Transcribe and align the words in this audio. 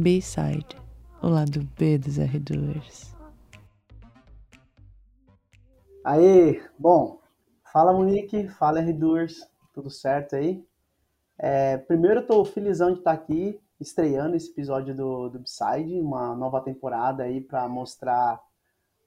B-Side, 0.00 0.80
o 1.20 1.28
lado 1.28 1.68
B 1.76 1.98
dos 1.98 2.18
R2. 2.18 3.12
Aí, 6.04 6.62
bom, 6.78 7.18
fala 7.72 7.92
Monique, 7.92 8.46
fala 8.46 8.80
R2, 8.80 9.34
tudo 9.74 9.90
certo 9.90 10.36
aí? 10.36 10.64
É, 11.36 11.78
primeiro, 11.78 12.24
tô 12.24 12.44
felizão 12.44 12.92
de 12.92 13.00
estar 13.00 13.10
aqui, 13.10 13.60
estreando 13.80 14.36
esse 14.36 14.52
episódio 14.52 14.94
do, 14.94 15.30
do 15.30 15.40
B-Side, 15.40 16.00
uma 16.00 16.32
nova 16.32 16.60
temporada 16.60 17.24
aí 17.24 17.40
para 17.40 17.68
mostrar 17.68 18.40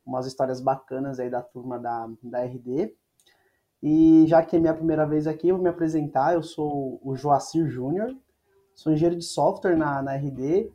umas 0.06 0.28
histórias 0.28 0.60
bacanas 0.60 1.22
aí 1.22 1.30
da 1.30 1.42
turma 1.42 1.80
da, 1.80 2.10
da 2.22 2.44
RD. 2.44 2.94
E 3.82 4.26
já 4.28 4.44
que 4.44 4.58
é 4.58 4.60
minha 4.60 4.74
primeira 4.74 5.06
vez 5.06 5.26
aqui, 5.26 5.48
eu 5.48 5.56
vou 5.56 5.64
me 5.64 5.70
apresentar. 5.70 6.34
Eu 6.34 6.44
sou 6.44 7.00
o 7.02 7.16
Joacir 7.16 7.70
Júnior, 7.70 8.14
sou 8.76 8.92
engenheiro 8.92 9.18
de 9.18 9.24
software 9.24 9.78
na, 9.78 10.02
na 10.02 10.16
RD. 10.16 10.70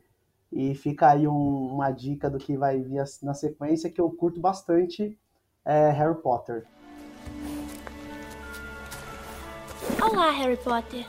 E 0.51 0.73
fica 0.75 1.09
aí 1.09 1.27
um, 1.27 1.73
uma 1.73 1.91
dica 1.91 2.29
do 2.29 2.37
que 2.37 2.57
vai 2.57 2.81
vir 2.81 3.03
na 3.21 3.33
sequência, 3.33 3.89
que 3.89 3.99
eu 3.99 4.09
curto 4.09 4.39
bastante 4.39 5.17
é 5.67 5.89
Harry 5.89 6.15
Potter. 6.21 6.65
Olá, 10.01 10.31
Harry 10.31 10.55
Potter. 10.55 11.05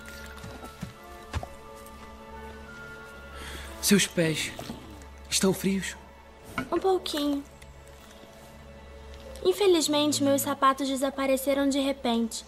Seus 3.80 4.08
pés 4.08 4.50
estão 5.30 5.54
frios? 5.54 5.96
Um 6.72 6.78
pouquinho. 6.80 7.44
Infelizmente, 9.44 10.24
meus 10.24 10.42
sapatos 10.42 10.88
desapareceram 10.88 11.68
de 11.68 11.78
repente. 11.78 12.44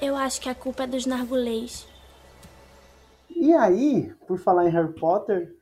Eu 0.00 0.14
acho 0.14 0.40
que 0.40 0.48
a 0.48 0.54
culpa 0.54 0.84
é 0.84 0.86
dos 0.86 1.04
nargulês. 1.04 1.89
E 3.50 3.54
aí, 3.54 4.14
por 4.28 4.38
falar 4.38 4.68
em 4.68 4.70
Harry 4.70 4.92
Potter, 4.92 5.52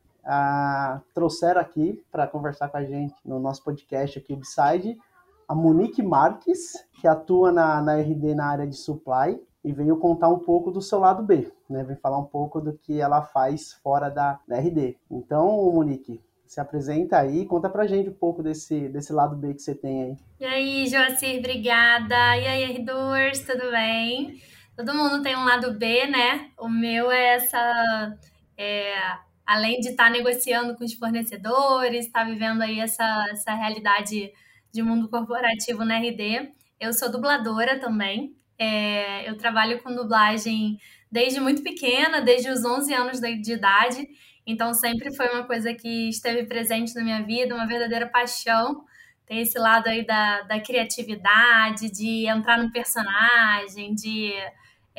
trouxeram 1.15 1.59
aqui 1.59 2.05
para 2.13 2.27
conversar 2.27 2.69
com 2.69 2.77
a 2.77 2.85
gente 2.85 3.15
no 3.25 3.41
nosso 3.41 3.65
podcast 3.65 4.19
aqui, 4.19 4.35
Upside, 4.35 4.99
a 5.49 5.55
Monique 5.55 6.03
Marques, 6.03 6.85
que 7.01 7.09
atua 7.09 7.51
na, 7.51 7.81
na 7.81 7.95
RD 7.95 8.35
na 8.35 8.45
área 8.45 8.67
de 8.67 8.77
supply 8.77 9.41
e 9.65 9.73
veio 9.73 9.97
contar 9.97 10.29
um 10.29 10.39
pouco 10.39 10.71
do 10.71 10.83
seu 10.83 10.99
lado 10.99 11.23
B, 11.23 11.51
né? 11.67 11.83
Vem 11.83 11.97
falar 11.97 12.19
um 12.19 12.27
pouco 12.27 12.61
do 12.61 12.75
que 12.75 13.01
ela 13.01 13.23
faz 13.23 13.73
fora 13.83 14.11
da, 14.11 14.39
da 14.47 14.59
RD. 14.59 14.99
Então, 15.11 15.73
Monique, 15.73 16.21
se 16.47 16.61
apresenta 16.61 17.19
aí, 17.19 17.47
conta 17.47 17.71
pra 17.71 17.87
gente 17.87 18.11
um 18.11 18.15
pouco 18.15 18.43
desse, 18.43 18.87
desse 18.91 19.15
lado 19.15 19.35
B 19.35 19.55
que 19.55 19.63
você 19.63 19.75
tem 19.75 20.03
aí. 20.03 20.17
E 20.39 20.45
aí, 20.45 20.87
Joacir, 20.89 21.39
obrigada. 21.39 22.37
E 22.37 22.47
aí, 22.47 22.85
R2, 22.85 23.47
tudo 23.47 23.71
bem? 23.71 24.39
Todo 24.79 24.95
mundo 24.95 25.21
tem 25.25 25.35
um 25.35 25.45
lado 25.45 25.73
B, 25.73 26.07
né? 26.07 26.53
O 26.57 26.69
meu 26.69 27.11
é 27.11 27.35
essa. 27.35 28.17
É, 28.57 28.95
além 29.45 29.81
de 29.81 29.89
estar 29.89 30.05
tá 30.05 30.11
negociando 30.11 30.77
com 30.77 30.85
os 30.85 30.95
fornecedores, 30.95 32.07
estar 32.07 32.21
tá 32.21 32.31
vivendo 32.31 32.63
aí 32.63 32.79
essa, 32.79 33.27
essa 33.29 33.55
realidade 33.55 34.33
de 34.73 34.81
mundo 34.81 35.09
corporativo 35.09 35.85
na 35.85 35.99
RD, 35.99 36.53
eu 36.79 36.93
sou 36.93 37.11
dubladora 37.11 37.81
também. 37.81 38.37
É, 38.57 39.29
eu 39.29 39.37
trabalho 39.37 39.83
com 39.83 39.93
dublagem 39.93 40.79
desde 41.11 41.41
muito 41.41 41.61
pequena, 41.65 42.21
desde 42.21 42.49
os 42.49 42.65
11 42.65 42.95
anos 42.95 43.19
de 43.19 43.53
idade. 43.53 44.07
Então, 44.47 44.73
sempre 44.73 45.13
foi 45.13 45.29
uma 45.31 45.43
coisa 45.43 45.75
que 45.75 46.09
esteve 46.09 46.47
presente 46.47 46.95
na 46.95 47.03
minha 47.03 47.25
vida, 47.25 47.53
uma 47.53 47.67
verdadeira 47.67 48.07
paixão. 48.07 48.85
Tem 49.27 49.41
esse 49.41 49.59
lado 49.59 49.89
aí 49.89 50.07
da, 50.07 50.43
da 50.43 50.61
criatividade, 50.61 51.91
de 51.91 52.29
entrar 52.29 52.63
no 52.63 52.71
personagem, 52.71 53.93
de. 53.93 54.33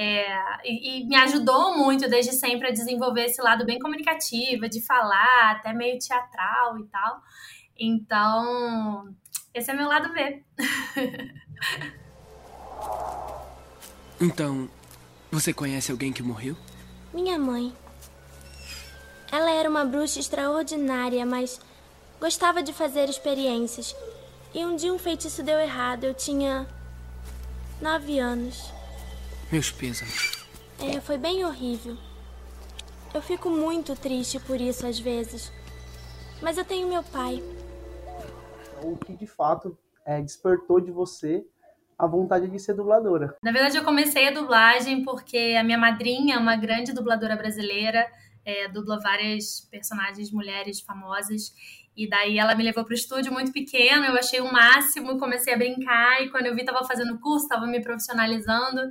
É, 0.02 0.32
e, 0.64 1.02
e, 1.02 1.06
me 1.06 1.18
ajudou 1.18 1.78
muito 1.78 2.10
desde 2.10 2.32
sempre 2.32 2.70
a 2.70 2.72
desenvolver 2.72 3.26
esse 3.26 3.42
lado 3.42 3.66
bem 3.66 3.78
comunicativo, 3.80 4.70
de 4.70 4.82
falar, 4.82 5.58
até 5.58 5.74
meio 5.74 6.00
teatral 6.00 6.80
e 6.80 6.86
tal. 6.86 7.22
Então, 7.78 9.14
esse 9.54 9.70
é 9.70 9.74
meu 9.74 9.90
lado 9.90 10.14
B. 10.14 10.42
então, 14.22 14.70
você 15.30 15.52
conhece 15.52 15.92
alguém 15.92 16.14
que 16.14 16.24
morreu? 16.24 16.56
Minha 17.14 17.38
mãe. 17.38 17.76
Ela 19.30 19.52
era 19.52 19.70
uma 19.70 19.84
bruxa 19.84 20.22
extraordinária, 20.22 21.26
mas 21.26 21.60
gostava 22.22 22.64
de 22.64 22.72
fazer 22.72 23.10
experiências. 23.10 23.94
E 24.54 24.66
um 24.66 24.78
dia 24.78 24.94
um 24.94 24.98
feitiço 24.98 25.44
deu 25.44 25.60
errado. 25.60 26.06
Eu 26.06 26.14
tinha 26.14 26.66
nove 27.82 28.18
anos. 28.18 28.79
Meus 29.52 29.72
pêsames. 29.72 30.32
É, 30.80 31.00
foi 31.02 31.18
bem 31.18 31.44
horrível. 31.44 31.98
Eu 33.14 33.22
fico 33.22 33.50
muito 33.50 33.96
triste 33.96 34.40
por 34.40 34.62
isso 34.62 34.86
às 34.86 35.00
vezes. 35.00 35.52
Mas 36.42 36.58
eu 36.58 36.64
tenho 36.64 36.88
meu 36.88 37.04
pai. 37.04 37.44
O 38.84 38.96
que 38.96 39.16
de 39.16 39.28
fato 39.28 39.78
é, 40.06 40.22
despertou 40.22 40.80
de 40.80 40.92
você 40.92 41.46
a 41.98 42.06
vontade 42.06 42.48
de 42.48 42.60
ser 42.60 42.76
dubladora? 42.76 43.36
Na 43.44 43.52
verdade, 43.52 43.78
eu 43.78 43.84
comecei 43.84 44.28
a 44.28 44.32
dublagem 44.32 45.04
porque 45.04 45.58
a 45.60 45.64
minha 45.64 45.78
madrinha 45.78 46.36
é 46.36 46.38
uma 46.38 46.56
grande 46.56 46.94
dubladora 46.94 47.36
brasileira 47.36 48.08
é, 48.50 48.68
dubla 48.68 49.00
várias 49.00 49.68
personagens 49.70 50.32
mulheres 50.32 50.82
famosas. 50.82 51.54
E 51.96 52.10
daí 52.10 52.38
ela 52.38 52.56
me 52.56 52.64
levou 52.64 52.84
para 52.86 52.94
o 52.94 52.96
estúdio 52.96 53.32
muito 53.32 53.52
pequeno, 53.52 54.06
eu 54.06 54.16
achei 54.16 54.40
o 54.40 54.52
máximo, 54.52 55.20
comecei 55.20 55.54
a 55.54 55.58
brincar. 55.58 56.22
E 56.24 56.30
quando 56.30 56.46
eu 56.46 56.56
vi, 56.56 56.64
tava 56.64 56.86
fazendo 56.86 57.20
curso, 57.20 57.48
tava 57.48 57.68
me 57.68 57.82
profissionalizando. 57.82 58.82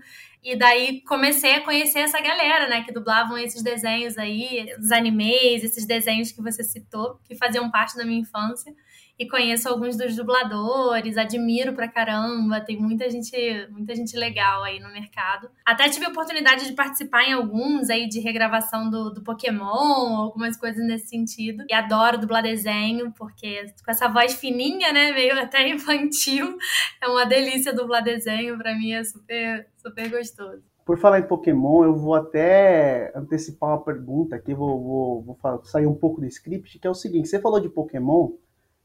E 0.43 0.57
daí 0.57 1.01
comecei 1.03 1.55
a 1.55 1.65
conhecer 1.65 2.01
essa 2.01 2.21
galera, 2.21 2.69
né, 2.69 2.85
que 2.85 2.93
dublavam 2.93 3.37
esses 3.37 3.63
desenhos 3.63 4.17
aí, 4.17 4.73
os 4.79 4.93
animes, 4.93 5.65
esses 5.65 5.87
desenhos 5.87 6.31
que 6.31 6.41
você 6.41 6.63
citou, 6.63 7.19
que 7.25 7.35
faziam 7.35 7.71
parte 7.71 7.97
da 7.97 8.05
minha 8.05 8.21
infância 8.21 8.73
e 9.19 9.29
conheço 9.29 9.69
alguns 9.69 9.97
dos 9.97 10.15
dubladores, 10.15 11.17
admiro 11.17 11.73
pra 11.73 11.89
caramba, 11.89 12.61
tem 12.61 12.81
muita 12.81 13.11
gente, 13.11 13.67
muita 13.71 13.95
gente 13.95 14.17
legal 14.17 14.63
aí 14.63 14.79
no 14.79 14.93
mercado. 14.93 15.51
Até 15.67 15.89
tive 15.89 16.07
a 16.07 16.11
oportunidade 16.11 16.67
de 16.67 16.73
participar 16.73 17.25
em 17.25 17.33
alguns 17.33 17.91
aí 17.91 18.09
de 18.09 18.21
regravação 18.21 18.89
do, 18.89 19.11
do 19.11 19.23
Pokémon, 19.23 20.17
algumas 20.17 20.57
coisas 20.57 20.87
nesse 20.87 21.09
sentido. 21.09 21.65
E 21.69 21.75
adoro 21.75 22.19
dublar 22.19 22.45
desenho, 22.45 23.13
porque 23.13 23.67
com 23.85 23.91
essa 23.91 24.09
voz 24.09 24.35
fininha, 24.35 24.93
né, 24.93 25.11
meio 25.11 25.35
até 25.41 25.69
infantil, 25.69 26.57
é 27.03 27.09
uma 27.09 27.27
delícia 27.27 27.75
dublar 27.75 28.05
desenho, 28.05 28.57
pra 28.57 28.77
mim 28.77 28.93
é 28.93 29.03
super, 29.03 29.67
super 29.79 30.09
gostoso. 30.11 30.63
Por 30.87 30.97
falar 30.99 31.19
em 31.19 31.27
Pokémon, 31.27 31.85
eu 31.85 31.95
vou 31.95 32.15
até 32.15 33.13
antecipar 33.15 33.71
uma 33.71 33.85
pergunta 33.85 34.37
aqui, 34.37 34.55
vou, 34.55 34.83
vou, 34.83 35.23
vou 35.23 35.65
sair 35.65 35.87
um 35.87 35.95
pouco 35.95 36.21
do 36.21 36.27
script, 36.27 36.79
que 36.79 36.87
é 36.87 36.91
o 36.91 36.95
seguinte, 36.95 37.29
você 37.29 37.39
falou 37.39 37.61
de 37.61 37.69
Pokémon, 37.69 38.31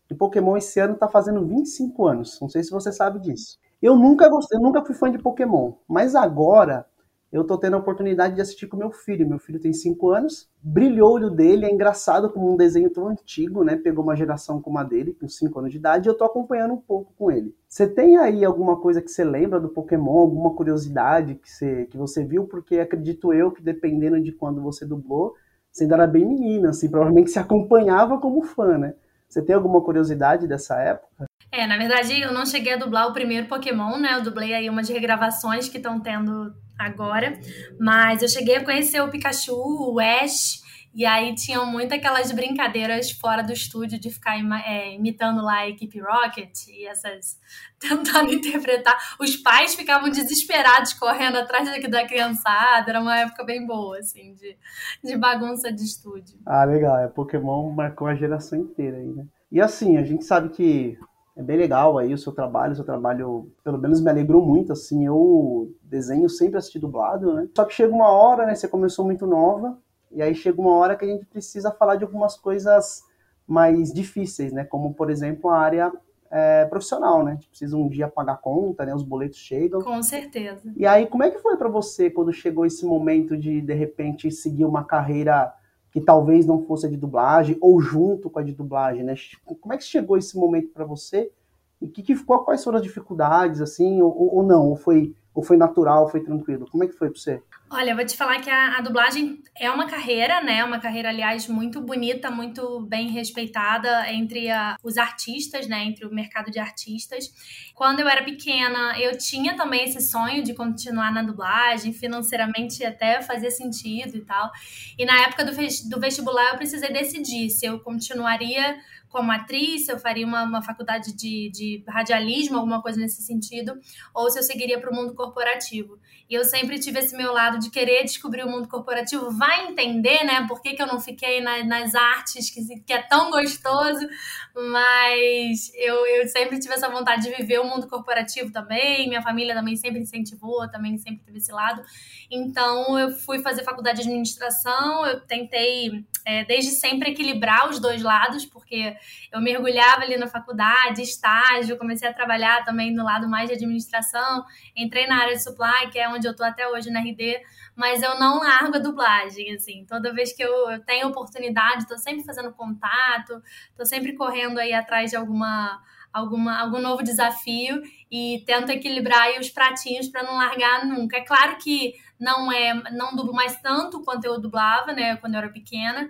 e 0.10 0.16
Pokémon 0.16 0.58
esse 0.58 0.80
ano 0.80 0.96
tá 0.96 1.08
fazendo 1.08 1.46
25 1.46 2.08
anos. 2.08 2.40
Não 2.42 2.50
sei 2.50 2.64
se 2.64 2.72
você 2.72 2.92
sabe 2.92 3.20
disso. 3.20 3.58
Eu 3.82 3.96
nunca 3.96 4.30
gostei, 4.30 4.58
eu 4.58 4.64
nunca 4.64 4.84
fui 4.84 4.96
fã 4.96 5.12
de 5.12 5.18
Pokémon, 5.20 5.74
mas 5.88 6.16
agora 6.16 6.86
eu 7.34 7.44
tô 7.44 7.58
tendo 7.58 7.76
a 7.76 7.80
oportunidade 7.80 8.36
de 8.36 8.42
assistir 8.42 8.68
com 8.68 8.78
meu 8.78 8.92
filho. 8.92 9.28
Meu 9.28 9.40
filho 9.40 9.60
tem 9.60 9.74
5 9.74 10.12
anos, 10.12 10.48
brilhou 10.62 11.10
o 11.10 11.14
olho 11.16 11.30
dele, 11.32 11.66
é 11.66 11.74
engraçado 11.74 12.30
como 12.30 12.54
um 12.54 12.56
desenho 12.56 12.92
tão 12.92 13.08
antigo, 13.08 13.64
né? 13.64 13.76
Pegou 13.76 14.04
uma 14.04 14.16
geração 14.16 14.62
como 14.62 14.78
a 14.78 14.84
dele, 14.84 15.14
com 15.20 15.28
5 15.28 15.58
anos 15.60 15.72
de 15.72 15.78
idade, 15.78 16.08
e 16.08 16.12
eu 16.12 16.16
tô 16.16 16.24
acompanhando 16.24 16.76
um 16.76 16.78
pouco 16.82 17.12
com 17.18 17.32
ele. 17.32 17.56
Você 17.68 17.88
tem 17.88 18.18
aí 18.18 18.46
alguma 18.46 18.80
coisa 18.80 19.02
que 19.02 19.10
você 19.10 19.24
lembra 19.24 19.60
do 19.60 19.68
Pokémon, 19.70 20.20
alguma 20.20 20.52
curiosidade 20.54 21.34
que 21.36 21.50
você, 21.50 21.86
que 21.88 21.98
você 21.98 22.24
viu? 22.24 22.46
Porque 22.46 22.78
acredito 22.80 23.34
eu 23.34 23.52
que 23.52 23.64
dependendo 23.64 24.22
de 24.22 24.32
quando 24.32 24.62
você 24.62 24.86
dublou, 24.86 25.34
você 25.72 25.86
ainda 25.86 25.96
era 25.96 26.06
bem 26.08 26.24
menina, 26.26 26.70
assim, 26.70 26.88
provavelmente 26.88 27.32
se 27.32 27.40
acompanhava 27.40 28.20
como 28.20 28.44
fã, 28.44 28.78
né? 28.78 28.94
Você 29.34 29.42
tem 29.42 29.56
alguma 29.56 29.82
curiosidade 29.82 30.48
dessa 30.48 30.80
época? 30.80 31.26
É, 31.52 31.66
na 31.66 31.76
verdade, 31.76 32.22
eu 32.22 32.32
não 32.32 32.46
cheguei 32.46 32.74
a 32.74 32.78
dublar 32.78 33.08
o 33.08 33.14
primeiro 33.14 33.48
Pokémon, 33.48 33.98
né? 33.98 34.14
Eu 34.14 34.22
dublei 34.22 34.54
aí 34.54 34.70
umas 34.70 34.88
regravações 34.88 35.68
que 35.68 35.78
estão 35.78 36.00
tendo 36.00 36.54
agora. 36.78 37.40
Mas 37.80 38.22
eu 38.22 38.30
cheguei 38.30 38.58
a 38.58 38.64
conhecer 38.64 39.02
o 39.02 39.10
Pikachu, 39.10 39.56
o 39.56 40.00
Ash, 40.00 40.62
e 40.94 41.06
aí 41.06 41.34
tinham 41.36 41.66
muito 41.66 41.94
aquelas 41.94 42.32
brincadeiras 42.32 43.12
fora 43.12 43.42
do 43.42 43.52
estúdio 43.52 44.00
de 44.00 44.10
ficar 44.10 44.38
é, 44.66 44.94
imitando 44.94 45.42
lá 45.42 45.60
a 45.60 45.70
equipe 45.70 46.00
Rocket 46.00 46.68
e 46.68 46.86
essas. 46.86 47.40
tentando 47.84 48.32
interpretar. 48.32 48.96
Os 49.20 49.36
pais 49.36 49.76
ficavam 49.76 50.10
desesperados 50.10 50.94
correndo 50.94 51.38
atrás 51.38 51.70
da 51.90 52.08
criançada. 52.08 52.90
Era 52.90 53.02
uma 53.02 53.20
época 53.20 53.44
bem 53.44 53.66
boa, 53.66 53.98
assim, 53.98 54.34
de, 54.34 54.58
de 55.04 55.18
bagunça 55.18 55.72
de 55.72 55.84
estúdio. 55.84 56.40
Ah, 56.46 56.64
legal. 56.64 56.98
É, 56.98 57.08
Pokémon 57.08 57.70
marcou 57.72 58.08
a 58.08 58.16
geração 58.16 58.60
inteira 58.60 58.98
aí, 58.98 59.08
né? 59.08 59.26
E 59.52 59.62
assim, 59.62 59.98
a 59.98 60.04
gente 60.04 60.24
sabe 60.24 60.50
que 60.50 60.98
é 61.36 61.44
bem 61.44 61.58
legal 61.58 61.98
aí 61.98 62.14
o 62.14 62.18
seu 62.18 62.32
trabalho, 62.32 62.74
o 62.74 62.76
seu 62.76 62.86
trabalho, 62.86 63.52
pelo 63.64 63.78
menos 63.78 64.02
me 64.02 64.10
alegrou 64.10 64.44
muito, 64.44 64.72
assim, 64.72 65.06
eu 65.06 65.72
desenho 65.84 66.30
sempre 66.30 66.58
assisti 66.58 66.80
dublado, 66.80 67.34
né? 67.34 67.48
Só 67.56 67.66
que 67.66 67.74
chega 67.74 67.94
uma 67.94 68.10
hora, 68.10 68.46
né, 68.46 68.56
você 68.56 68.68
começou 68.68 69.06
muito 69.06 69.28
nova, 69.28 69.78
e 70.14 70.22
aí 70.22 70.36
chega 70.36 70.60
uma 70.60 70.74
hora 70.74 70.96
que 70.96 71.06
a 71.06 71.08
gente 71.08 71.26
precisa 71.26 71.72
falar 71.72 71.96
de 71.96 72.04
algumas 72.04 72.36
coisas 72.36 73.04
mais 73.48 73.92
difíceis, 73.92 74.52
né? 74.52 74.64
Como, 74.64 74.94
por 74.94 75.10
exemplo, 75.10 75.50
a 75.50 75.58
área 75.58 75.92
é, 76.32 76.66
profissional, 76.66 77.24
né? 77.24 77.32
A 77.32 77.36
gente 77.36 77.50
precisa 77.50 77.78
um 77.78 77.88
dia 77.88 78.08
pagar 78.08 78.38
conta, 78.38 78.86
né? 78.86 78.96
Os 78.96 79.04
boletos 79.04 79.38
chegam. 79.38 79.82
Com 79.82 80.02
certeza. 80.02 80.74
E 80.76 80.86
aí, 80.86 81.06
como 81.06 81.24
é 81.24 81.30
que 81.30 81.40
foi 81.40 81.56
para 81.58 81.70
você 81.70 82.10
quando 82.10 82.34
chegou 82.34 82.66
esse 82.66 82.86
momento 82.86 83.38
de, 83.38 83.62
de 83.62 83.74
repente, 83.74 84.32
seguir 84.32 84.66
uma 84.66 84.84
carreira 84.84 85.54
que 85.92 86.02
talvez 86.02 86.46
não 86.48 86.64
fosse 86.64 86.88
a 86.88 86.90
de 86.90 86.98
dublagem, 86.98 87.56
ou 87.62 87.80
junto 87.80 88.28
com 88.28 88.40
a 88.40 88.44
de 88.44 88.52
dublagem, 88.52 89.04
né? 89.04 89.14
Como 89.46 89.74
é 89.74 89.78
que 89.78 89.84
chegou 89.84 90.18
esse 90.18 90.36
momento 90.36 90.70
para 90.70 90.84
você? 90.84 91.32
E 91.80 91.88
que, 91.88 92.02
que, 92.02 92.16
quais 92.24 92.64
foram 92.64 92.78
as 92.78 92.84
dificuldades, 92.84 93.62
assim, 93.62 94.02
ou, 94.02 94.36
ou 94.36 94.42
não? 94.42 94.70
Ou 94.70 94.76
foi, 94.76 95.14
ou 95.34 95.44
foi 95.44 95.58
natural, 95.58 96.10
foi 96.10 96.22
tranquilo? 96.22 96.68
Como 96.70 96.84
é 96.84 96.88
que 96.88 96.94
foi 96.94 97.10
para 97.10 97.20
você? 97.20 97.42
Olha, 97.70 97.96
vou 97.96 98.06
te 98.06 98.16
falar 98.16 98.40
que 98.40 98.52
a, 98.52 98.78
a, 98.78 98.82
dublagem 98.82 99.42
é 99.60 99.68
uma 99.72 99.88
carreira, 99.88 100.42
né? 100.44 100.64
Uma 100.64 100.80
carreira, 100.80 101.10
aliás, 101.10 101.48
muito 101.48 101.82
bonita, 101.82 102.30
muito 102.30 102.82
bem 102.82 103.10
respeitada 103.10 104.12
entre 104.12 104.48
a, 104.52 104.78
os 104.84 104.96
artistas, 104.96 105.68
né? 105.68 105.84
Entre 105.84 106.06
o 106.06 106.14
mercado 106.14 106.52
de 106.52 106.60
artistas. 106.60 107.34
Quando 107.74 108.02
eu 108.02 108.08
era 108.08 108.24
pequena, 108.24 109.00
eu 109.00 109.18
tinha 109.18 109.56
também 109.56 109.86
esse 109.86 110.02
sonho 110.02 110.44
de 110.44 110.54
continuar 110.54 111.12
na 111.12 111.24
dublagem, 111.24 111.92
financeiramente 111.94 112.86
até 112.86 113.24
fazia 113.24 113.50
sentido 113.50 114.18
e 114.18 114.22
tal. 114.22 114.52
E 114.96 115.04
na 115.04 115.24
época 115.24 115.44
do, 115.44 115.52
do 115.52 116.00
vestibular, 116.00 116.52
eu 116.52 116.58
precisei 116.58 116.94
decidir 116.94 117.50
se 117.50 117.66
eu 117.66 117.80
continuaria 117.80 118.78
como 119.14 119.32
atriz, 119.32 119.86
se 119.86 119.92
eu 119.92 120.00
faria 120.00 120.26
uma, 120.26 120.42
uma 120.42 120.64
faculdade 120.64 121.16
de, 121.16 121.52
de 121.52 121.84
radialismo, 121.88 122.58
alguma 122.58 122.82
coisa 122.82 123.00
nesse 123.00 123.22
sentido, 123.22 123.80
ou 124.12 124.28
se 124.32 124.40
eu 124.40 124.44
seguiria 124.44 124.80
para 124.82 124.92
o 124.92 124.96
mundo 124.96 125.14
corporativo. 125.14 126.00
E 126.28 126.34
eu 126.34 126.44
sempre 126.44 126.80
tive 126.80 126.98
esse 126.98 127.16
meu 127.16 127.32
lado 127.32 127.60
de 127.60 127.70
querer 127.70 128.04
descobrir 128.04 128.44
o 128.44 128.50
mundo 128.50 128.68
corporativo, 128.68 129.30
vai 129.30 129.68
entender, 129.68 130.24
né, 130.24 130.48
por 130.48 130.64
que, 130.64 130.74
que 130.74 130.82
eu 130.82 130.88
não 130.88 131.00
fiquei 131.00 131.42
na, 131.42 131.64
nas 131.64 131.94
artes, 131.94 132.50
que, 132.50 132.80
que 132.80 132.92
é 132.92 133.04
tão 133.04 133.30
gostoso, 133.30 134.08
mas 134.56 135.72
eu, 135.76 136.08
eu 136.08 136.28
sempre 136.28 136.60
tive 136.60 136.74
essa 136.74 136.90
vontade 136.90 137.22
de 137.22 137.36
viver 137.36 137.60
o 137.60 137.66
mundo 137.66 137.88
corporativo 137.88 138.52
também, 138.52 139.08
minha 139.08 139.22
família 139.22 139.54
também 139.54 139.76
sempre 139.76 140.00
incentivou, 140.00 140.68
também 140.72 140.98
sempre 140.98 141.24
teve 141.24 141.38
esse 141.38 141.52
lado. 141.52 141.84
Então 142.32 142.98
eu 142.98 143.12
fui 143.12 143.38
fazer 143.40 143.64
faculdade 143.64 144.02
de 144.02 144.08
administração, 144.08 145.06
eu 145.06 145.20
tentei 145.20 146.04
é, 146.26 146.44
desde 146.46 146.72
sempre 146.72 147.12
equilibrar 147.12 147.70
os 147.70 147.80
dois 147.80 148.02
lados, 148.02 148.44
porque 148.46 148.96
eu 149.32 149.42
mergulhava 149.42 150.02
ali 150.02 150.18
na 150.18 150.28
faculdade, 150.28 151.02
estágio, 151.02 151.78
comecei 151.78 152.08
a 152.08 152.14
trabalhar 152.14 152.64
também 152.64 152.94
no 152.94 153.04
lado 153.04 153.28
mais 153.28 153.50
de 153.50 153.56
administração, 153.56 154.44
entrei 154.76 155.08
na 155.08 155.22
área 155.22 155.36
de 155.36 155.44
supply, 155.44 155.90
que 155.92 156.00
é 156.00 156.08
onde 156.10 156.28
eu 156.28 156.36
tô 156.36 156.44
até 156.44 156.68
hoje 156.68 156.90
na 156.92 157.00
RD, 157.00 157.42
mas 157.76 158.02
eu 158.02 158.20
não 158.20 158.40
largo 158.40 158.76
a 158.76 158.80
dublagem, 158.80 159.54
assim. 159.54 159.86
Toda 159.88 160.14
vez 160.14 160.34
que 160.34 160.44
eu, 160.44 160.80
tenho 160.86 161.08
oportunidade, 161.08 161.88
tô 161.88 161.98
sempre 161.98 162.24
fazendo 162.24 162.52
contato, 162.54 163.42
tô 163.76 163.86
sempre 163.86 164.14
correndo 164.14 164.60
aí 164.60 164.74
atrás 164.74 165.12
de 165.12 165.18
alguma 165.18 165.82
alguma, 166.14 166.60
algum 166.60 166.80
novo 166.80 167.04
desafio 167.04 167.82
e 168.10 168.44
tento 168.46 168.70
equilibrar 168.70 169.28
os 169.40 169.50
pratinhos 169.50 170.08
para 170.08 170.22
não 170.22 170.38
largar 170.38 170.86
nunca. 170.86 171.18
É 171.18 171.22
claro 171.22 171.58
que 171.58 171.96
não 172.20 172.52
é 172.52 172.74
não 172.92 173.16
dublo 173.16 173.34
mais 173.34 173.60
tanto 173.60 174.02
quanto 174.04 174.24
eu 174.26 174.40
dublava, 174.40 174.94
né, 174.94 175.18
quando 175.18 175.34
eu 175.34 175.40
era 175.40 175.50
pequena, 175.50 176.08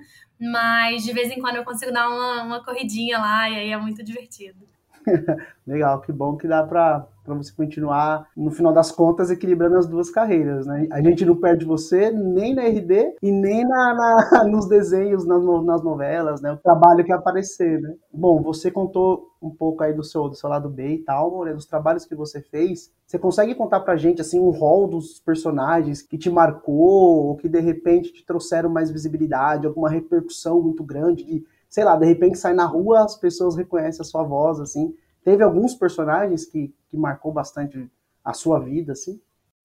mas 0.51 1.03
de 1.03 1.13
vez 1.13 1.31
em 1.31 1.39
quando 1.39 1.55
eu 1.57 1.63
consigo 1.63 1.91
dar 1.91 2.09
uma, 2.09 2.43
uma 2.43 2.63
corridinha 2.63 3.17
lá 3.17 3.49
e 3.49 3.55
aí 3.55 3.69
é 3.71 3.77
muito 3.77 4.03
divertido. 4.03 4.59
Legal, 5.65 6.01
que 6.01 6.11
bom 6.11 6.37
que 6.37 6.47
dá 6.47 6.63
para 6.63 7.05
você 7.25 7.53
continuar, 7.53 8.27
no 8.35 8.51
final 8.51 8.73
das 8.73 8.91
contas, 8.91 9.31
equilibrando 9.31 9.77
as 9.77 9.87
duas 9.87 10.09
carreiras, 10.09 10.65
né? 10.65 10.87
A 10.91 11.01
gente 11.01 11.25
não 11.25 11.35
perde 11.35 11.65
você 11.65 12.11
nem 12.11 12.53
na 12.53 12.63
RD 12.63 13.15
e 13.21 13.31
nem 13.31 13.65
na, 13.65 13.93
na 13.93 14.43
nos 14.49 14.67
desenhos, 14.67 15.25
nas, 15.25 15.43
nas, 15.63 15.83
novelas, 15.83 16.41
né? 16.41 16.51
O 16.51 16.57
trabalho 16.57 17.03
que 17.03 17.11
aparecer, 17.11 17.81
né? 17.81 17.93
Bom, 18.11 18.41
você 18.41 18.69
contou 18.69 19.29
um 19.41 19.49
pouco 19.49 19.83
aí 19.83 19.93
do 19.93 20.03
seu, 20.03 20.27
do 20.27 20.35
seu 20.35 20.49
lado 20.49 20.69
B 20.69 20.95
e 20.95 20.99
tal, 20.99 21.43
né? 21.43 21.53
dos 21.53 21.65
trabalhos 21.65 22.05
que 22.05 22.15
você 22.15 22.41
fez. 22.41 22.91
Você 23.05 23.19
consegue 23.19 23.53
contar 23.55 23.81
pra 23.81 23.97
gente, 23.97 24.21
assim, 24.21 24.39
um 24.39 24.49
rol 24.49 24.87
dos 24.87 25.19
personagens 25.19 26.01
que 26.01 26.17
te 26.17 26.29
marcou, 26.29 27.27
ou 27.27 27.35
que 27.35 27.49
de 27.49 27.59
repente 27.59 28.13
te 28.13 28.25
trouxeram 28.25 28.69
mais 28.69 28.89
visibilidade, 28.89 29.67
alguma 29.67 29.89
repercussão 29.89 30.61
muito 30.61 30.83
grande 30.83 31.23
de 31.23 31.45
sei 31.73 31.83
lá, 31.83 31.95
de 31.95 32.05
repente 32.05 32.37
sai 32.37 32.53
na 32.53 32.67
rua, 32.67 33.03
as 33.03 33.15
pessoas 33.15 33.55
reconhecem 33.55 33.99
a 33.99 34.03
sua 34.03 34.21
voz, 34.21 34.59
assim. 34.59 34.93
Teve 35.23 35.43
alguns 35.43 35.73
personagens 35.73 36.45
que, 36.45 36.73
que 36.89 36.97
marcou 36.97 37.31
bastante 37.31 37.89
a 38.23 38.33
sua 38.33 38.59
vida, 38.59 38.93
assim? 38.93 39.19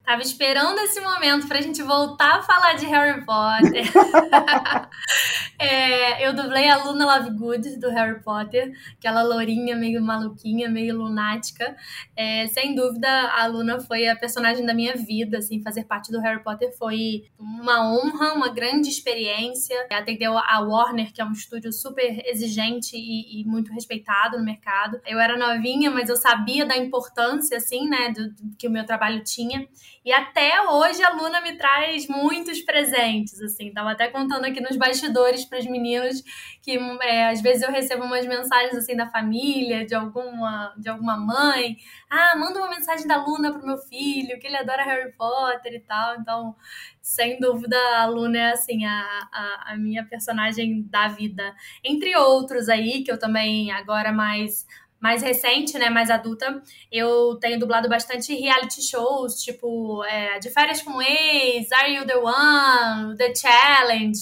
Tava 0.09 0.23
esperando 0.23 0.79
esse 0.79 1.03
momento 1.03 1.47
pra 1.47 1.61
gente 1.61 1.83
voltar 1.83 2.37
a 2.37 2.43
falar 2.43 2.73
de 2.77 2.87
Harry 2.87 3.27
Potter. 3.27 3.85
é, 5.61 6.27
eu 6.27 6.35
dublei 6.35 6.67
a 6.67 6.83
Luna 6.83 7.19
Lovegood 7.19 7.77
do 7.77 7.91
Harry 7.91 8.23
Potter, 8.23 8.73
aquela 8.97 9.23
lourinha 9.23 9.77
meio 9.77 10.01
maluquinha, 10.01 10.67
meio 10.71 10.97
lunática. 10.97 11.77
É, 12.17 12.47
sem 12.47 12.75
dúvida, 12.75 13.07
a 13.33 13.47
Luna 13.49 13.81
foi 13.81 14.09
a 14.09 14.17
personagem 14.17 14.65
da 14.65 14.73
minha 14.73 14.97
vida, 14.97 15.37
assim, 15.37 15.63
fazer 15.63 15.85
parte 15.85 16.11
do 16.11 16.23
Harry 16.23 16.43
Potter 16.43 16.75
foi 16.79 17.25
uma 17.39 17.93
honra, 17.93 18.33
uma 18.33 18.49
grande 18.49 18.89
experiência. 18.89 19.77
Atendeu 19.93 20.39
a 20.39 20.59
Warner, 20.61 21.13
que 21.13 21.21
é 21.21 21.25
um 21.27 21.33
estúdio 21.33 21.71
super 21.71 22.23
exigente 22.25 22.97
e, 22.97 23.43
e 23.43 23.45
muito 23.45 23.75
respeitado 23.75 24.39
no 24.39 24.45
mercado. 24.45 24.99
Eu 25.07 25.21
era 25.21 25.37
novinha, 25.37 25.91
mas 25.91 26.09
eu 26.09 26.17
sabia 26.17 26.65
da 26.65 26.79
importância, 26.79 27.59
assim, 27.59 27.87
né, 27.87 28.11
do, 28.11 28.31
do 28.31 28.57
que 28.57 28.67
o 28.67 28.71
meu 28.71 28.87
trabalho 28.87 29.23
tinha. 29.23 29.69
E 30.09 30.13
até 30.15 30.63
hoje 30.63 31.03
a 31.03 31.11
Luna 31.11 31.39
me 31.43 31.59
traz 31.59 32.09
muitos 32.09 32.63
presentes, 32.63 33.43
assim. 33.43 33.71
Tava 33.75 33.91
até 33.91 34.09
contando 34.09 34.47
aqui 34.47 34.59
nos 34.59 34.75
bastidores 34.75 35.45
para 35.45 35.59
os 35.59 35.67
meninos 35.67 36.23
que 36.63 36.79
é, 37.03 37.29
às 37.29 37.43
vezes 37.43 37.63
eu 37.63 37.71
recebo 37.71 38.05
umas 38.05 38.25
mensagens 38.25 38.75
assim 38.75 38.97
da 38.97 39.07
família, 39.11 39.85
de 39.85 39.95
alguma, 39.95 40.73
de 40.79 40.89
alguma 40.89 41.15
mãe. 41.15 41.77
Ah, 42.09 42.35
manda 42.39 42.59
uma 42.59 42.71
mensagem 42.71 43.07
da 43.07 43.23
Luna 43.23 43.53
pro 43.53 43.67
meu 43.67 43.77
filho, 43.77 44.39
que 44.41 44.47
ele 44.47 44.57
adora 44.57 44.83
Harry 44.83 45.13
Potter 45.13 45.75
e 45.75 45.81
tal. 45.81 46.17
Então, 46.19 46.57
sem 47.03 47.39
dúvida, 47.39 47.77
a 47.99 48.07
Luna 48.07 48.39
é 48.39 48.53
assim, 48.53 48.87
a, 48.87 49.29
a, 49.31 49.73
a 49.73 49.77
minha 49.77 50.07
personagem 50.07 50.85
da 50.89 51.09
vida. 51.09 51.55
Entre 51.85 52.17
outros 52.17 52.71
aí, 52.71 53.05
que 53.05 53.13
eu 53.13 53.19
também 53.19 53.71
agora 53.73 54.11
mais 54.11 54.67
mais 55.01 55.23
recente, 55.23 55.79
né, 55.79 55.89
mais 55.89 56.11
adulta, 56.11 56.63
eu 56.91 57.37
tenho 57.37 57.59
dublado 57.59 57.89
bastante 57.89 58.35
reality 58.35 58.83
shows, 58.83 59.37
tipo 59.43 60.05
é, 60.05 60.39
De 60.39 60.51
Férias 60.51 60.83
com 60.83 61.01
Ex, 61.01 61.71
Are 61.73 61.95
You 61.95 62.07
The 62.07 62.17
One, 62.17 63.17
The 63.17 63.35
Challenge. 63.35 64.19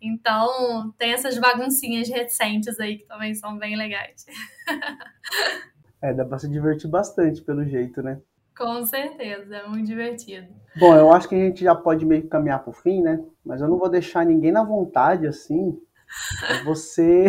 Então, 0.00 0.92
tem 0.98 1.12
essas 1.12 1.38
baguncinhas 1.38 2.08
recentes 2.08 2.78
aí 2.78 2.98
que 2.98 3.06
também 3.06 3.34
são 3.34 3.58
bem 3.58 3.76
legais. 3.76 4.26
é, 6.02 6.12
dá 6.12 6.24
pra 6.24 6.38
se 6.38 6.48
divertir 6.48 6.90
bastante, 6.90 7.42
pelo 7.42 7.64
jeito, 7.64 8.02
né? 8.02 8.20
Com 8.56 8.84
certeza, 8.84 9.56
é 9.56 9.66
muito 9.66 9.86
divertido. 9.86 10.48
Bom, 10.76 10.94
eu 10.94 11.12
acho 11.12 11.28
que 11.28 11.34
a 11.34 11.38
gente 11.38 11.62
já 11.62 11.74
pode 11.74 12.06
meio 12.06 12.22
que 12.22 12.28
caminhar 12.28 12.62
pro 12.62 12.72
fim, 12.72 13.02
né? 13.02 13.22
Mas 13.44 13.60
eu 13.60 13.68
não 13.68 13.78
vou 13.78 13.88
deixar 13.88 14.24
ninguém 14.24 14.50
na 14.50 14.64
vontade, 14.64 15.26
assim. 15.26 15.78
É 16.48 16.62
você 16.62 17.26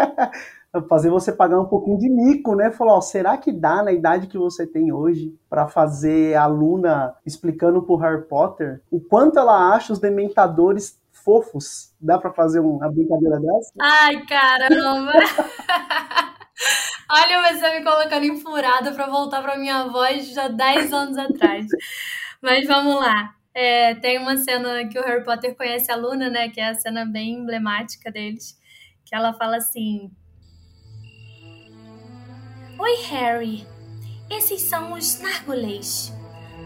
fazer 0.88 1.10
você 1.10 1.32
pagar 1.32 1.58
um 1.58 1.66
pouquinho 1.66 1.98
de 1.98 2.08
mico, 2.08 2.54
né? 2.54 2.70
Falou, 2.70 2.96
ó, 2.96 3.00
será 3.00 3.36
que 3.36 3.50
dá 3.50 3.82
na 3.82 3.92
idade 3.92 4.28
que 4.28 4.38
você 4.38 4.66
tem 4.66 4.92
hoje 4.92 5.34
para 5.48 5.66
fazer 5.66 6.36
a 6.36 6.46
Luna 6.46 7.14
explicando 7.26 7.82
pro 7.82 7.96
Harry 7.96 8.22
Potter 8.22 8.80
o 8.90 9.00
quanto 9.00 9.38
ela 9.38 9.74
acha 9.74 9.92
os 9.92 9.98
dementadores 9.98 11.00
fofos? 11.12 11.92
Dá 12.00 12.18
para 12.18 12.32
fazer 12.32 12.60
uma 12.60 12.90
brincadeira 12.90 13.40
dessa? 13.40 13.72
Ai, 13.80 14.24
caramba! 14.26 15.12
Olha 17.12 17.52
você 17.52 17.78
me 17.78 17.84
colocando 17.84 18.24
enfurada 18.24 18.92
para 18.92 19.08
voltar 19.08 19.42
para 19.42 19.58
minha 19.58 19.88
voz 19.88 20.32
já 20.32 20.46
10 20.46 20.92
anos 20.92 21.18
atrás. 21.18 21.66
Mas 22.40 22.68
vamos 22.68 22.94
lá. 22.94 23.34
É, 23.52 23.96
tem 23.96 24.18
uma 24.18 24.36
cena 24.36 24.86
que 24.86 24.96
o 24.96 25.02
Harry 25.02 25.24
Potter 25.24 25.56
conhece 25.56 25.90
a 25.90 25.96
Luna, 25.96 26.30
né? 26.30 26.48
Que 26.48 26.60
é 26.60 26.68
a 26.68 26.74
cena 26.74 27.04
bem 27.04 27.34
emblemática 27.34 28.12
deles. 28.12 28.56
Que 29.04 29.16
ela 29.16 29.32
fala 29.32 29.56
assim: 29.56 30.12
Oi, 32.82 32.96
Harry. 33.10 33.66
Esses 34.30 34.62
são 34.62 34.94
os 34.94 35.20
Nargolês. 35.20 36.10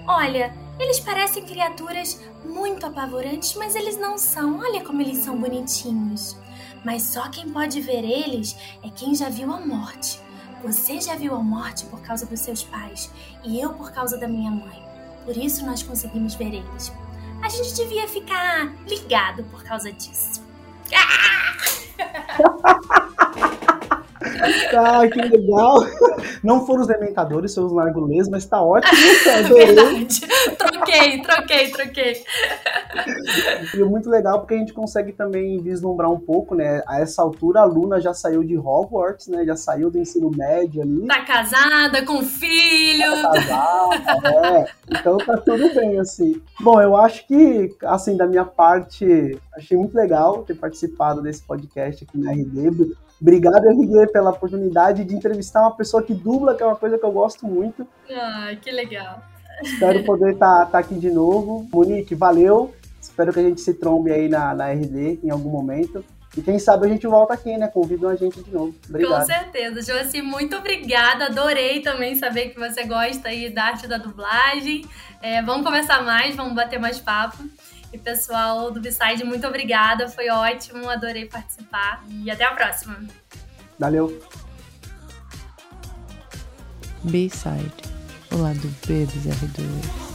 Olha, 0.06 0.54
eles 0.78 1.00
parecem 1.00 1.44
criaturas 1.44 2.20
muito 2.44 2.86
apavorantes, 2.86 3.56
mas 3.56 3.74
eles 3.74 3.98
não 3.98 4.16
são. 4.16 4.60
Olha 4.60 4.84
como 4.84 5.02
eles 5.02 5.24
são 5.24 5.36
bonitinhos. 5.36 6.36
Mas 6.84 7.02
só 7.02 7.28
quem 7.30 7.50
pode 7.50 7.80
ver 7.80 8.04
eles 8.04 8.54
é 8.84 8.90
quem 8.90 9.12
já 9.12 9.28
viu 9.28 9.52
a 9.52 9.58
morte. 9.58 10.20
Você 10.62 11.00
já 11.00 11.16
viu 11.16 11.34
a 11.34 11.42
morte 11.42 11.84
por 11.86 12.00
causa 12.00 12.24
dos 12.26 12.38
seus 12.38 12.62
pais 12.62 13.10
e 13.42 13.60
eu 13.60 13.72
por 13.72 13.90
causa 13.90 14.16
da 14.16 14.28
minha 14.28 14.52
mãe. 14.52 14.86
Por 15.24 15.36
isso 15.36 15.66
nós 15.66 15.82
conseguimos 15.82 16.36
ver 16.36 16.54
eles. 16.54 16.92
A 17.42 17.48
gente 17.48 17.74
devia 17.74 18.06
ficar 18.06 18.72
ligado 18.86 19.42
por 19.50 19.64
causa 19.64 19.90
disso. 19.90 20.40
Ah! 20.94 21.56
Ah, 24.76 25.08
que 25.08 25.20
legal. 25.20 25.84
Não 26.42 26.66
foram 26.66 26.82
os 26.82 26.86
dementadores, 26.86 27.52
são 27.52 27.64
os 27.64 27.72
largulês, 27.72 28.28
mas 28.28 28.44
tá 28.44 28.62
ótimo. 28.62 28.92
Verdade. 29.48 30.20
Trocou 30.58 30.84
troquei, 30.84 31.22
troquei, 31.22 31.70
troquei. 31.70 32.24
E 33.74 33.80
é 33.80 33.84
muito 33.84 34.08
legal 34.08 34.40
porque 34.40 34.54
a 34.54 34.58
gente 34.58 34.72
consegue 34.72 35.12
também 35.12 35.60
vislumbrar 35.60 36.10
um 36.10 36.20
pouco, 36.20 36.54
né? 36.54 36.82
A 36.86 37.00
essa 37.00 37.22
altura 37.22 37.60
a 37.60 37.64
Luna 37.64 38.00
já 38.00 38.14
saiu 38.14 38.44
de 38.44 38.56
Hogwarts, 38.56 39.28
né? 39.28 39.44
Já 39.44 39.56
saiu 39.56 39.90
do 39.90 39.98
ensino 39.98 40.30
médio 40.30 40.82
ali. 40.82 41.06
Tá 41.06 41.24
casada, 41.24 42.04
com 42.04 42.22
filho. 42.22 43.22
Tá 43.22 43.32
casada, 43.32 44.46
é. 44.46 44.66
Então 44.90 45.18
tá 45.18 45.36
tudo 45.38 45.74
bem, 45.74 45.98
assim. 45.98 46.40
Bom, 46.60 46.80
eu 46.80 46.96
acho 46.96 47.26
que, 47.26 47.74
assim, 47.84 48.16
da 48.16 48.26
minha 48.26 48.44
parte, 48.44 49.38
achei 49.56 49.76
muito 49.76 49.94
legal 49.94 50.42
ter 50.44 50.54
participado 50.54 51.22
desse 51.22 51.42
podcast 51.42 52.04
aqui 52.04 52.18
na 52.18 52.32
RD. 52.32 52.94
Obrigado, 53.24 53.66
RG, 53.66 54.12
pela 54.12 54.28
oportunidade 54.28 55.02
de 55.02 55.14
entrevistar 55.14 55.62
uma 55.62 55.74
pessoa 55.74 56.02
que 56.02 56.12
dubla, 56.12 56.54
que 56.54 56.62
é 56.62 56.66
uma 56.66 56.76
coisa 56.76 56.98
que 56.98 57.04
eu 57.06 57.10
gosto 57.10 57.46
muito. 57.46 57.88
Ah, 58.10 58.54
que 58.60 58.70
legal. 58.70 59.22
Espero 59.62 60.04
poder 60.04 60.34
estar 60.34 60.66
tá, 60.66 60.66
tá 60.66 60.78
aqui 60.78 60.94
de 60.96 61.10
novo. 61.10 61.66
Monique, 61.72 62.14
valeu. 62.14 62.74
Espero 63.00 63.32
que 63.32 63.40
a 63.40 63.42
gente 63.42 63.62
se 63.62 63.72
trombe 63.72 64.12
aí 64.12 64.28
na, 64.28 64.54
na 64.54 64.70
RD 64.70 65.20
em 65.24 65.30
algum 65.30 65.48
momento. 65.48 66.04
E 66.36 66.42
quem 66.42 66.58
sabe 66.58 66.84
a 66.84 66.88
gente 66.90 67.06
volta 67.06 67.32
aqui, 67.32 67.56
né? 67.56 67.66
Convidam 67.66 68.10
a 68.10 68.14
gente 68.14 68.42
de 68.42 68.50
novo. 68.52 68.74
Obrigado. 68.86 69.20
Com 69.20 69.24
certeza. 69.24 69.80
Josi, 69.80 70.20
muito 70.20 70.54
obrigada. 70.56 71.24
Adorei 71.24 71.80
também 71.80 72.16
saber 72.16 72.50
que 72.50 72.60
você 72.60 72.84
gosta 72.84 73.28
aí 73.28 73.48
da 73.48 73.64
arte 73.64 73.86
da 73.86 73.96
dublagem. 73.96 74.84
É, 75.22 75.40
vamos 75.40 75.64
conversar 75.64 76.04
mais, 76.04 76.36
vamos 76.36 76.54
bater 76.54 76.78
mais 76.78 77.00
papo. 77.00 77.42
E 77.94 77.98
pessoal 77.98 78.72
do 78.72 78.80
B-Side, 78.80 79.22
muito 79.22 79.46
obrigada. 79.46 80.08
Foi 80.08 80.28
ótimo, 80.28 80.90
adorei 80.90 81.26
participar. 81.26 82.04
E 82.10 82.28
até 82.28 82.44
a 82.44 82.50
próxima. 82.50 82.98
Valeu. 83.78 84.20
B-Side, 87.04 87.72
o 88.32 88.38
lado 88.38 88.74
B 88.84 89.06
dos 89.06 89.26
R2. 89.26 90.13